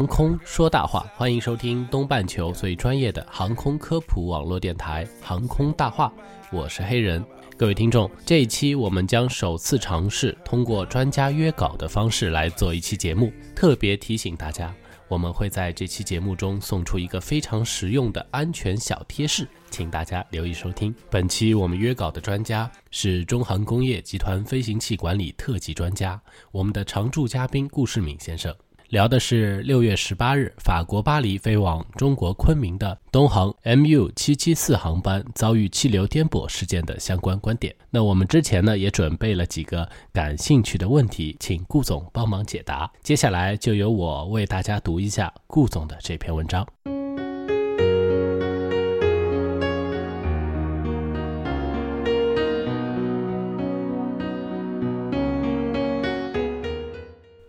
[0.00, 6.10] 航空说大话，欢迎收听东半球最专业的航空科普网络电台《航空大话》，
[6.56, 7.22] 我是黑人。
[7.54, 13.30] 各位听众，这一期我们将首次尝试通过专家约稿的方式来做一期节目。
[13.54, 14.74] 特别提醒大家，
[15.06, 20.94] 我们会在这期节目中送出一个非常实用的安全小贴士，请大家留意收听。
[21.10, 26.18] 本期我们约稿的专家是中航工业集团飞行器管理特级专家，
[26.52, 28.50] 我们的常驻嘉宾顾世敏先生。
[28.90, 37.72] 聊的是六月十八日法国巴黎飞往中国昆明的东航 MU 七七四航班遭遇气流颠簸事件的相关观点。
[37.88, 42.90] 那我们之前呢也准备了几个感兴趣的问题，请顾总帮忙解答。
[43.00, 46.66] 接下来就由我为大家读一下顾总的这篇文章。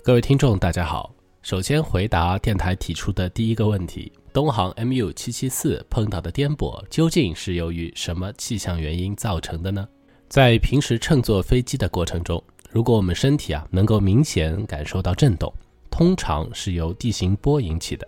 [0.03, 1.11] 各位听众，大家好。
[1.41, 9.87] 首先回答电台提出的第一个问题：东航 MU 七七四碰到的颠簸究竟是由于什么气象原因造成的呢？
[10.29, 15.51] 在平时乘坐飞机的过程中，如果我们身体啊能够明显感受到震动，
[15.89, 18.07] 通常是由地形波引起的。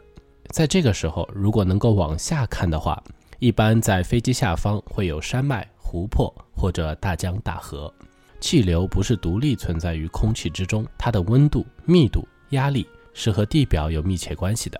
[0.49, 3.03] 在这个时候，如果能够往下看的话，
[3.39, 7.91] 一般在飞机下方会有山脉、湖泊或者大江大河。
[8.39, 14.79] 气流不是独立存在于空气之中，它的温度、密度、压力是和地表有密切关系的。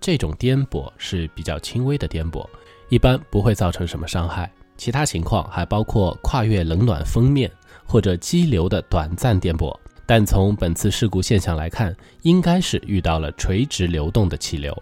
[0.00, 2.46] 这种颠簸是比较轻微的颠簸，
[2.88, 4.50] 一般不会造成什么伤害。
[4.76, 7.50] 其他情况还包括跨越冷暖锋面
[7.86, 9.72] 或者激流的短暂颠簸。
[10.04, 14.76] 但从本次事故现象来看，应该是遇到了垂直流动的气流。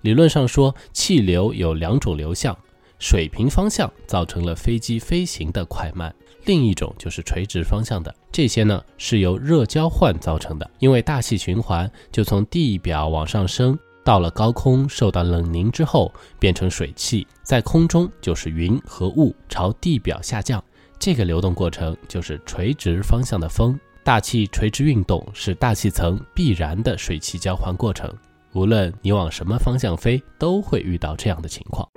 [0.00, 2.54] 理论上说，气流有两种流向，
[2.98, 6.12] 水平方向造成了飞机飞行的快慢。
[6.44, 10.70] 另一种就是垂直方向的，这些呢是由热交换造成的。
[10.78, 20.62] 因为大气循环就从地表往上升，到了高空受到冷凝之后变成水汽，在空中就是云和雾朝地表下降。
[20.98, 23.78] 这个流动过程就是垂直方向的风。
[24.02, 28.12] 大气垂直运动是大气层必然的水汽交换过程，
[28.52, 31.88] 无论你往什么方向飞，都会遇到这样的情况。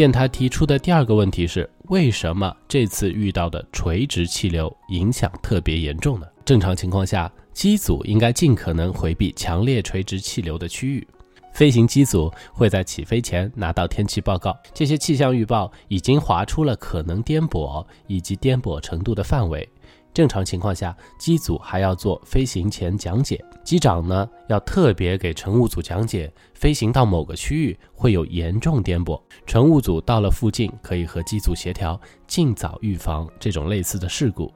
[0.00, 6.26] 电台提出的第二个问题是：为什么这次遇到的垂直气流影响特别严重呢？
[6.42, 11.06] 正常情况下，机组应该尽可能回避强烈垂直气流的区域。
[11.52, 19.68] 飞行机组会在起飞前拿到天气报告，这些气象预报已经划出了可能颠簸以及颠簸程度的范围。
[20.14, 34.52] 正常情况下，机组还要做飞行前讲解，机长呢要特别给乘务组讲解，飞行到某个区域会有严重颠簸，乘务组到了附近可以和机组协调，尽早预防这种类似的事故。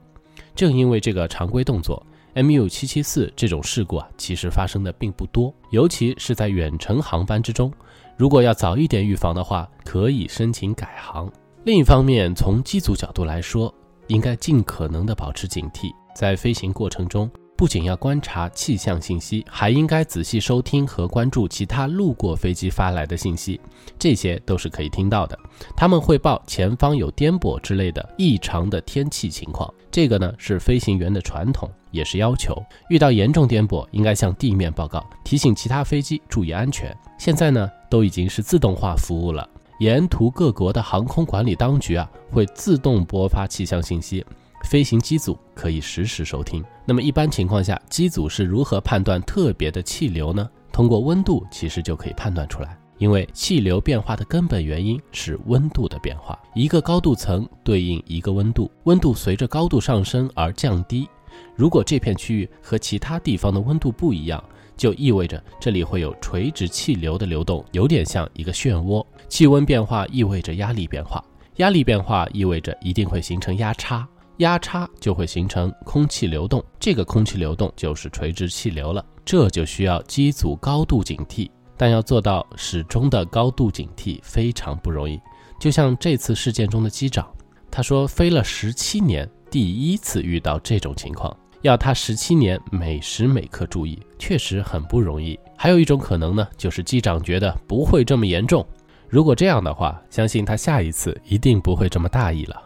[0.55, 2.05] 正因为这个常规动作
[2.35, 7.73] ，MU 七七四这种事故啊，其实发生的并不多，尤其是在远程航班之中。
[8.17, 11.31] 如果要早一点预防的话，可以申请改航。
[11.65, 13.73] 另一方面，从机组角度来说，
[14.09, 23.61] 应该尽可能的保持警惕，在飞行过程中，不仅要观察气象信息，还应该仔细收听和关注其他路过飞机发来的信息，
[23.99, 25.39] 这些都是可以听到的。
[25.77, 32.61] 他们汇报前方有颠簸之类的异常的天气情况，这个呢是飞行员的传统，也是要求。
[32.89, 36.97] 遇到严重颠簸，应该向地面报告，提醒其他飞机注意安全。
[37.19, 39.49] 现在呢，都已经是自动化服务了。
[39.79, 44.25] 沿途各国的航空管理当局啊，会自动播发气象信息，
[44.65, 46.65] 飞行机组可以实时收听。
[46.85, 50.49] 那么一般情况下，机组是如何判断特别的气流呢？
[50.73, 56.37] 通过温度其实就可以判断出来，因为气流变化的根本原因是温度的变化。
[56.55, 61.09] 一个高度层对应一个温度，温度随着高度上升而降低。
[61.55, 64.43] 如果这片区域和其他地方的温度不一样，
[64.77, 69.05] 就意味着这里会有垂直气流的流动，有点像一个漩涡。
[69.29, 71.25] 气温变化意味着压力变化，
[71.57, 74.07] 压力变化意味着一定会形成压差，
[74.39, 79.05] 压差就会形成空气流动，这个空气流动就是垂直气流了。
[79.25, 85.19] 这就需要机组高度警惕，但要做到始终的高度警惕非常不容易。
[85.59, 87.27] 就像这次事件中的机长，
[87.71, 95.39] 他说飞了十七年，第一次遇到这种情况，要他十七年每时每刻注意，确实很不容易。
[95.57, 98.67] 还有一种可能呢，就是机长觉得不会这么严重。
[99.09, 102.64] 如果这样的话，相信他下一次一定不会这么大意了。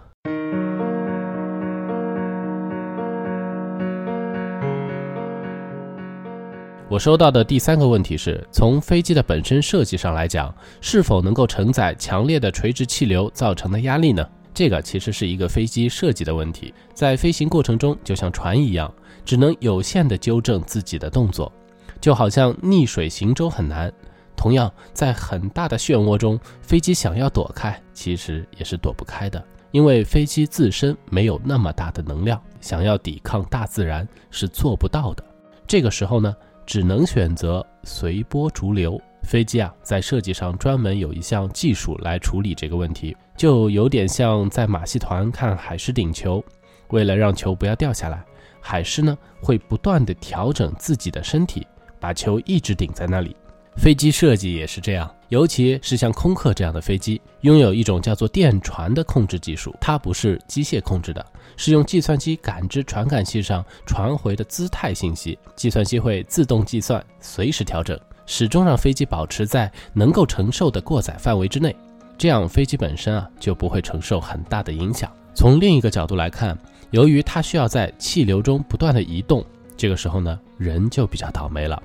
[6.91, 14.27] 我收到的第三个问题是从飞机的本身设计上来讲，是否能够承载强烈的垂直气流造成的压力呢？
[14.55, 18.91] 这个其实是一个飞机设计的问题，在飞行过程中就像船一样，
[19.23, 21.53] 只能有限的纠正自己的动作，
[22.01, 23.93] 就好像逆水行舟很难。
[24.35, 35.23] 同样，在很大的漩涡中，飞机想要躲开，其实也是躲不开的，因为飞机自身没有那么大的能量，想要抵抗大自然是做不到的。
[35.67, 36.35] 这个时候呢？
[36.69, 39.01] 只能选择随波逐流。
[39.23, 46.45] 飞机啊，在设计上专门有一项技术来处理这个问题，就有点像在马戏团看海狮顶球。
[46.91, 48.23] 为了让球不要掉下来，
[48.61, 51.67] 海狮呢会不断的调整自己的身体，
[51.99, 53.35] 把球一直顶在那里。
[53.79, 61.25] 飞机设计也是这样，尤其是像空客这样的飞机，拥有一种叫做电传的控制技术，它不是机械控制的，
[61.57, 71.77] 是用计算机感知传感器上传回的姿态信息，计算机会自动计算，随时调整，始终让飞机保持在能够承受的过载范围之内，
[72.17, 75.13] 这样飞机本身啊就不会承受很大的影响。
[75.35, 76.59] 从另一个角度来看，
[76.91, 79.45] 由于它需要在气流中不断的移动，
[79.77, 81.81] 这个时候呢，人就比较倒霉了。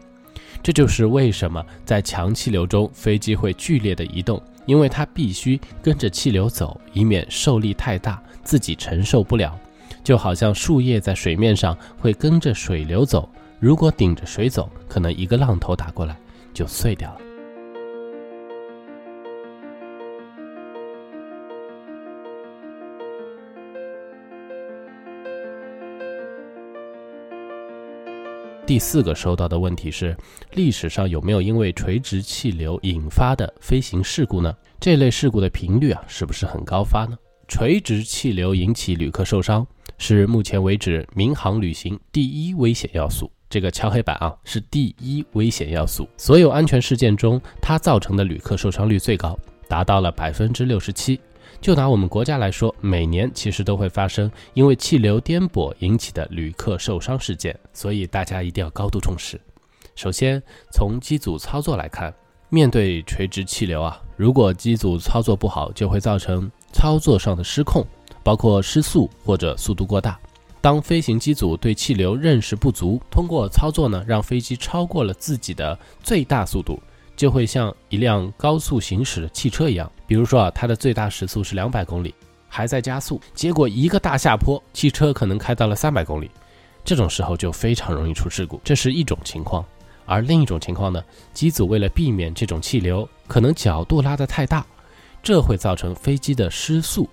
[0.62, 9.58] 这就是为什么在强气流中飞机会剧烈的移动，因为它必须跟着气流走，以免受力太大自己承受不了。
[10.04, 13.30] 就好像树叶在水面上会跟着水流走，
[13.60, 16.18] 如果顶着水走，可能一个浪头打过来
[16.54, 17.33] 就碎掉了。
[28.65, 30.15] 第四个收到的问题是：
[30.54, 34.56] 历史上有没有因为垂直气流引发的飞行事故呢？
[34.80, 37.18] 这类事故的频率啊，是不是很高发呢？
[37.50, 39.68] 垂直气流引起旅客受伤，
[39.98, 43.30] 是目前为止民航旅行第一危险要素。
[43.50, 46.07] 这个敲黑板啊，是第一危险要素。
[46.18, 49.38] 所有安全事件中，它造成的旅客受伤率最高，
[49.68, 51.19] 达到了百分之六十七。
[51.63, 59.39] 就拿我们国家来说，每年其实都会发生因为气流颠簸引起的旅客受伤事件，所以大家一定要高度重视。
[59.95, 60.44] 首先，
[60.74, 62.13] 从机组操作来看，
[62.50, 67.88] 面对垂直气流啊，如果机组操作不好，就会造成操作上的失控，
[68.25, 70.19] 包括失速或者速度过大。
[70.60, 76.77] 当飞行机组对气流认识不足，通过操作呢，让飞机超过了自己的最大速度。
[77.15, 82.13] 就会像一辆高速行驶的汽车一样，比如说啊，它的最大时速是两百公里，
[82.50, 86.30] 还在加速，结果一个大下坡，汽车可能开到了三百公里，
[86.83, 88.60] 这种时候就非常容易出事故。
[88.63, 89.63] 这是一种情况，
[90.06, 94.65] 而另一种情况呢，机组为了避免这种气流，可能角度拉得太大，
[95.21, 97.07] 这会造成飞机的失速。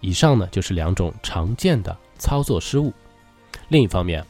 [0.00, 2.92] 以上呢就是两种常见的操作失误。
[3.68, 4.24] 另一方面。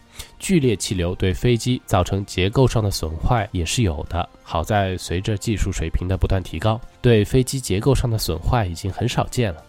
[0.45, 4.29] 剧烈气流对飞机造成结构上的损坏也是有的。
[4.43, 9.65] 好在随着技术水平的不断提高，对飞机结构上的损坏已经很少见了。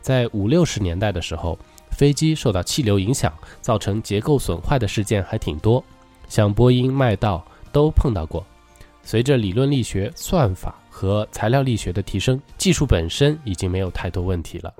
[0.00, 1.58] 在五六十年代的时候，
[1.90, 5.84] 飞机受到气流影响造成结构损坏的事件还挺多，
[6.26, 8.42] 像波音、麦道都碰到过。
[9.02, 14.72] 随着理论力学、算法和材料力学的提升，技术本身已经没有太多问题了。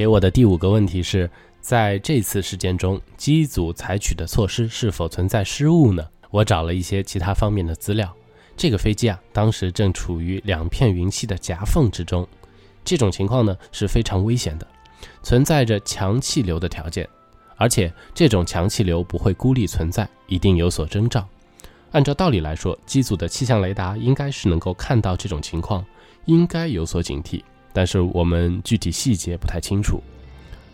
[0.00, 1.28] 给我的第五个问题是，
[1.60, 6.02] 在这次事件中，机组采取的措施是否存在失误呢？
[6.30, 8.10] 我找了一些其他方面的资料。
[8.56, 12.26] 这个飞机啊，当时正处于两片云系的夹缝之中，
[12.82, 14.66] 这种情况呢是非常危险的，
[15.22, 17.06] 存在着强气流的条件，
[17.56, 21.28] 而且这种强气流不会孤立存在，一定有所征兆。
[21.90, 25.84] 按照道理来说，机组的气象雷达应该是能够看到这种情况，
[26.24, 27.42] 应该有所警惕。
[27.72, 30.02] 但是我们具体细节不太清楚。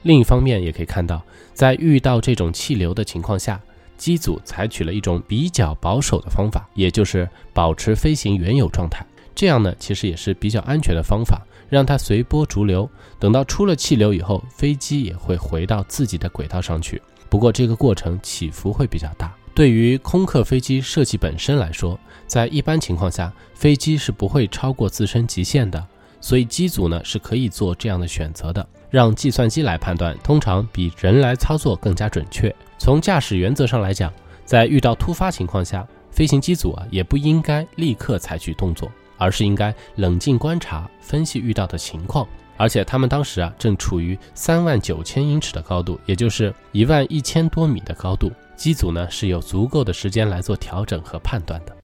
[0.02, 1.22] 另一方面，也可以看到，
[1.52, 3.60] 在遇到这种气流的情况下，
[3.96, 9.04] 机组采取了一种比较保守的方法，也就是保持飞行原有状态。
[9.34, 12.88] 这样呢，其实也是比较安全的方法，让它随波逐流。
[13.18, 17.02] 等到出了气流以后，飞机也会回到自己的轨道上去。
[17.28, 19.34] 不过这个过程起伏会比较大。
[19.54, 25.84] 对于空客飞机设计本身来说，在一般情况下，飞机是不会超过自身极限的。
[26.20, 32.54] 所以机组呢是可以做这样的选择的，让计算机来判断，通常比人来操作更加准确。
[32.78, 34.12] 从驾驶原则上来讲，
[34.44, 42.26] 在遇到突发情况下，飞行机组啊也不应该立刻采取动作，而是应该冷静观察、分析遇到的情况。
[42.58, 51.75] 而且他们当时啊正处于三万九千英尺的高度，也就是一万一千多米的高度，机组呢是有足够的时间来做调整和判断的。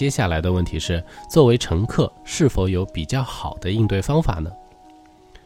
[0.00, 4.50] 接下来的问题是，作为乘客是否有比较好的应对方法呢？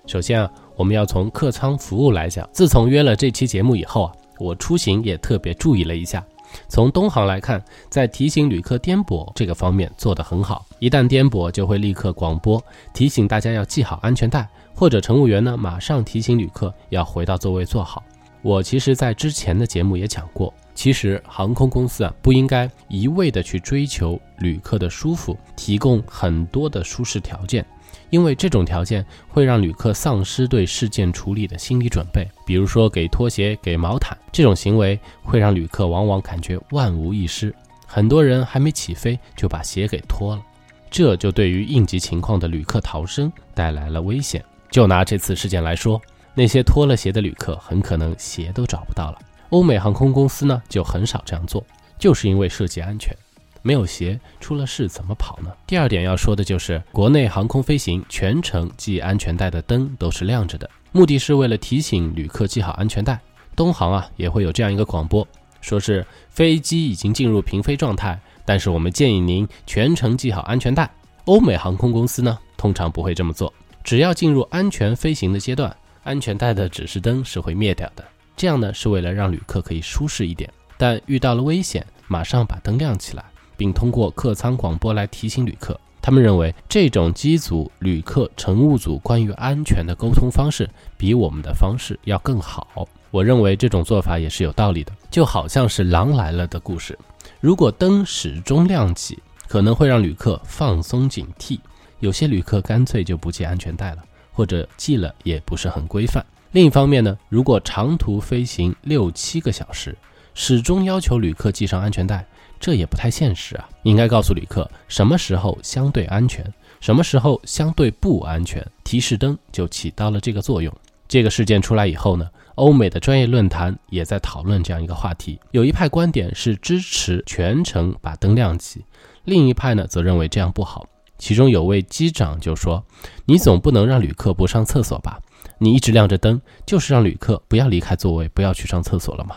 [0.07, 2.49] 首先啊，我们要从客舱服务来讲。
[2.53, 6.25] 自从约了这期节目以后啊，我出行也特别注意了一下。
[6.69, 10.65] 从东航来看，在提醒旅客颠簸这个方面做得很好。
[10.79, 18.01] 一旦颠簸，就会立刻广播提醒大家要系好安全带，或者乘务员呢马上提醒旅客要回到座位坐好。
[18.41, 27.65] 我其实，在之前的节目也讲过，其实航空公司啊不应该一味的去追求旅客的舒服，提供很多的舒适条件。
[28.11, 37.53] 因为这种条件会让旅客丧失对事件处理的心理准备，比如说给拖鞋、给毛毯这种行为，会让旅客往往感觉万无一失。
[37.87, 40.43] 很多人还没起飞就把鞋给脱了，
[40.91, 44.45] 这就对于应急情况的旅客逃生带来了危险。
[44.71, 46.01] 就拿这次事件来说，
[46.35, 49.19] 那些脱了鞋的旅客很可能鞋都找不到了。
[49.55, 51.65] 欧美航空公司呢就很少这样做，
[51.97, 53.17] 就是因为涉及安全。
[53.63, 55.49] 没有鞋，出了事怎么跑呢？
[55.65, 63.17] 第二点要说的就是，国内航空飞行全程系安全带的灯都是亮着的，目的是为了提醒旅客系好安全带。
[63.55, 65.25] 东航啊也会有这样一个广播，
[65.61, 70.91] 说是飞机已经进入平飞状态，但是我们建议您全程系好安全带。
[71.27, 78.05] 欧美航空公司呢通常不会这么做，只要进入安全飞行的阶段，安全带的指示灯是会灭掉的。
[78.37, 83.25] 这样呢是为了让旅客可以舒适一点，但遇到了危险，马上把灯亮起来。
[83.57, 85.79] 并通过客舱广播来提醒旅客。
[86.03, 92.87] 他们认为这种机组、旅客、乘务组关于安全的沟通方式比我们的方式要更好。
[93.11, 96.99] 我认为这种做法也是有道理的，就好像是狼来了的故事。
[97.41, 101.59] 如果灯始终亮起，可能会让旅客放松警惕。
[102.01, 106.25] 有些旅客干脆就不系安全带了，或者系了也不是很规范。
[106.55, 109.99] 另一方面呢，如果长途飞行六七个小时，
[110.35, 112.25] 始终要求旅客系上安全带。
[112.61, 113.69] 这也不太现实啊！
[113.83, 116.47] 应该告诉旅客什么时候相对安全，
[116.81, 120.73] 什么时候相对不安全，提示灯就起到了这个作用。
[121.09, 125.41] 这个事件出来以后呢，欧美的专业论坛也在讨论这样一个话题。
[125.51, 128.85] 有一派观点是支持全程把灯亮起，
[129.25, 130.87] 另一派呢则认为这样不好。
[131.19, 132.85] 其中有位机长就说
[133.27, 135.19] ：“你总不能让旅客不上厕所吧？
[135.59, 139.37] 你一直亮着灯，就是让旅客不要离开座位，不要去上厕所了吗？”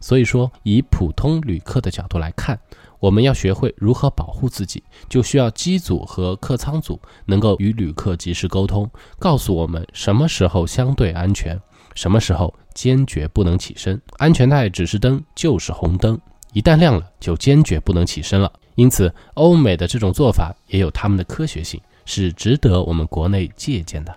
[0.00, 2.58] 所以说，以普通旅客的角度来看，
[3.00, 11.60] 我们要学会如何保护自己，就需要机组和客舱组能够与旅客及时沟通，告诉我们什么时候相对安全，
[11.96, 14.00] 什么时候坚决不能起身。
[14.18, 16.16] 安全带指示灯就是红灯，
[16.52, 18.52] 一旦亮了就坚决不能起身了。
[18.76, 24.16] 因此，欧美的这种做法也有他们的科学性，是值得我们国内借鉴的。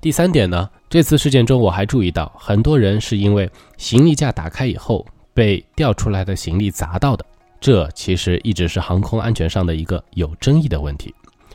[0.00, 7.26] 第三点呢，这次事件中我还注意到，很多人是因为行李架打开以后被掉出来的行李砸到的。
[7.60, 11.12] 这其实一直是航空安全上的一个有争议的问题。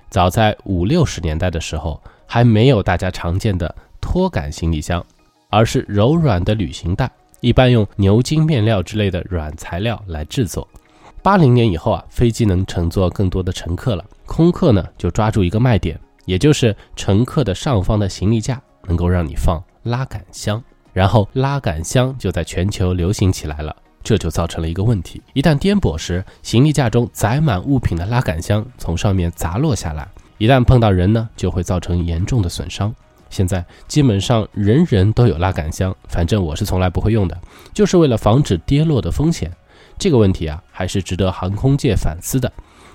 [0.10, 5.04] 早在五六十年代的时候，还没有大家常见的拖杆行李箱，
[5.50, 7.10] 而是柔软的旅行袋，
[7.40, 10.68] 一般用牛津面料之类的软材料来制作。
[11.22, 15.98] 八零年以后啊，飞机能乘坐更多的乘客了，空客呢就抓住一个卖点。
[16.26, 23.76] 也就是乘客的上方的行李架能够让你放拉杆箱，然后拉杆箱就在全球流行起来了。
[24.04, 30.06] 这就造成了一个问题：一旦颠簸时，行李架中载满物品的拉杆箱从上面砸落下来，
[30.38, 32.94] 一旦碰到人呢，就会造成严重的损伤。
[33.30, 37.40] 现在基本上人人都有拉杆箱，反正我是从来不会用的，
[37.74, 39.50] 就是为了防止跌落的风险。
[39.98, 42.52] 这个问题啊，还是值得航空界反思的。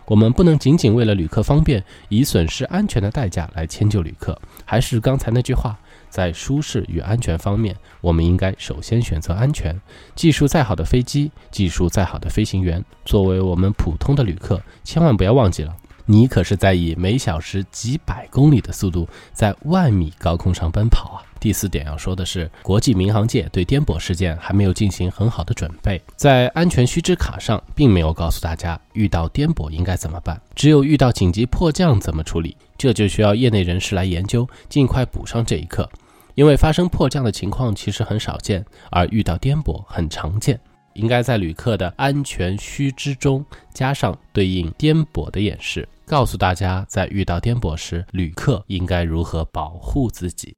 [0.09, 4.39] 我们不能仅仅为了旅客方便，以损失安全的代价来迁就旅客。
[4.65, 9.79] 还是刚才那句话，在舒适与安全方面，我们应该首先选择安全。
[10.15, 21.28] 技术再好的飞机，技术再好的飞行员，作为我们普通的旅客，千万不要忘记了，你可是在以每小时几百公里的速度，在万米高空上奔跑啊！
[21.41, 35.89] 第四点要说的是，国际民航界对颠簸事件还没有进行很好的准备，在安全须知卡上并没有告诉大家遇到颠簸应该怎么办，只有遇到紧急迫降怎么处理，这就需要业内人士来研究，尽快补上这一课。
[36.35, 40.59] 因为发生迫降的情况其实很少见，而遇到颠簸很常见，
[40.93, 50.55] 应该在旅客的安全须知中加上对应颠簸的演示，告诉大家在遇到颠簸时，旅客应该如何保护自己。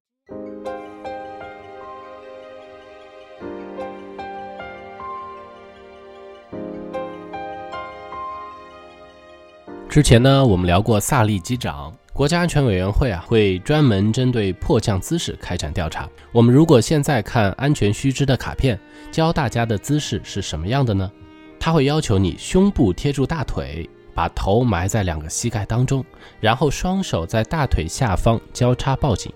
[9.90, 16.09] 之前呢，我们聊过萨利机长，国家安全委员会啊会专门针对迫降姿势开展调查。
[16.30, 18.78] 我们如果现在看安全须知的卡片，
[19.11, 21.11] 教大家的姿势是什么样的呢？
[21.59, 26.04] 他会要求你胸部贴住大腿，把头埋在两个膝盖当中，
[26.38, 29.32] 然后双手在大腿下方交叉抱紧。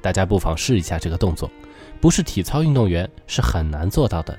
[0.00, 1.50] 大家不妨试一下这个动作，
[2.00, 4.38] 不是体操运动员是很难做到的。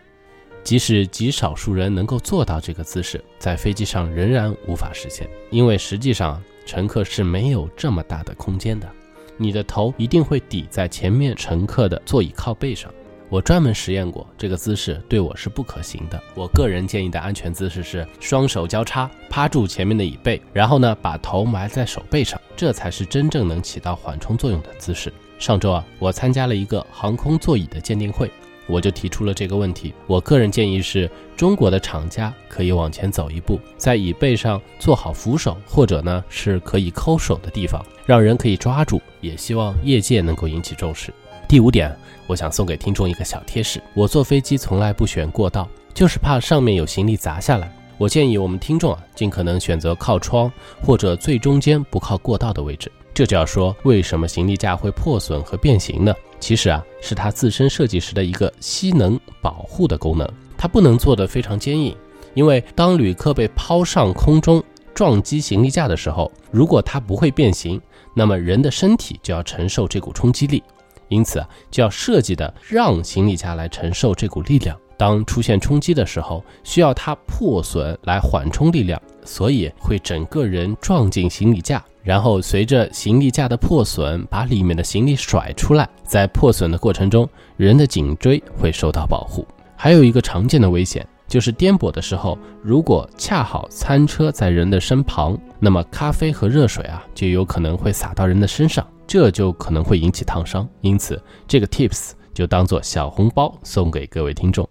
[0.63, 8.89] 即使极少数人能够做到这个姿势，在飞机上仍然无法实现，因为实际上乘客是没有这么大的空间的，
[9.38, 12.94] 你的头一定会抵在前面乘客的座椅靠背上。
[13.27, 16.22] 我专门实验过，这个姿势对我是不可行的。
[16.36, 25.13] 我个人建议的安全姿势是双手交叉，趴住前面的椅背，然后呢把头埋在手背上，这才是真正能起到缓冲作用的姿势。
[25.39, 28.30] 上周啊，我参加了一个航空座椅的鉴定会。
[28.72, 29.94] 我就提出了这个问题。
[30.08, 39.01] 我个人建议是，中国的厂家可以往前走一步，在椅背上做好扶手，或者呢是可以抠手的地方，让人可以抓住。
[39.20, 41.13] 也希望业界能够引起重视。
[41.48, 41.96] 第五点，
[42.28, 47.72] 我想送给听众一个小贴士：我坐飞机从来不选过道，就是怕上面有行李砸下来。
[47.98, 50.51] 我建议我们听众啊，尽可能选择靠窗
[50.82, 52.92] 或者最中间不靠过道的位置。
[53.13, 56.16] 这就要说，为什么行李架会破损和变形呢？
[56.41, 60.27] 其实啊，是它自身设计时的一个吸能保护的功能。
[60.57, 61.95] 它不能做得非常坚硬，
[62.33, 64.62] 因为当旅客被抛上空中
[64.93, 67.79] 撞击行李架的时候，如果它不会变形，
[68.13, 70.62] 那么人的身体就要承受这股冲击力。
[71.10, 74.77] 因此啊，就要设计的让行李架来承受这股力量。
[74.98, 85.88] 当出现冲击的时候，需要它破损来缓冲力量，所以会整个人撞进行李架，然后随着行李架的破损，把里面的行李甩出来。
[86.03, 87.27] 在破损的过程中，
[87.58, 89.46] 人的颈椎会受到保护。
[89.75, 100.67] 还有一个常见的危险，就是颠簸的时候，如果恰好餐车在人的身旁，那么咖啡和热水啊，就有可能会洒到人的身上，这就可能会引起烫伤。
[100.82, 102.12] 因此，这个 tips。
[102.34, 104.65] 就当做小红包送给各位听众。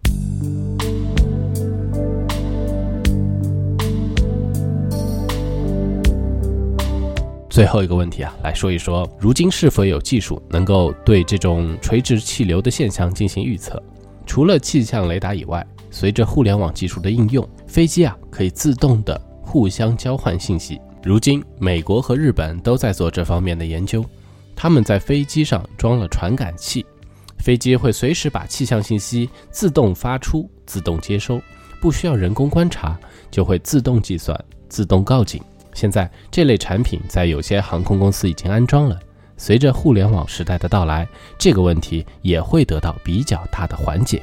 [7.50, 13.82] 最后一个问题啊，来说一说，如今是否有技术能够对这种垂直气流的现象进行预测？
[14.24, 20.80] 除了气象雷达以外，随着互联网技术的应用，飞机啊可以自动的互相交换信息。
[21.02, 24.04] 如今，美国和日本都在做这方面的研究，
[24.54, 26.86] 他们在飞机上装了传感器。
[27.38, 31.42] 飞机会随时把气象信息自动发出、自动接收，
[31.80, 32.96] 不需要人工观察，
[33.28, 35.42] 就会自动计算、自动告警。
[35.72, 38.98] 现在这类产品在有些航空公司已经安装了。
[39.37, 44.20] 随着互联网时代的到来，这个问题也会得到比较大的缓解。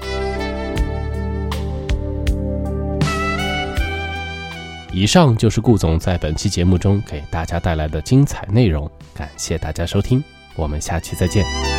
[4.94, 10.24] 以上就是顾总在本期节目中给大家带来的精彩内容，感谢大家收听，
[10.56, 11.77] 我们下期再见。